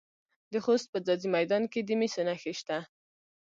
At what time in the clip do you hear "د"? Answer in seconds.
0.51-0.53, 1.83-1.89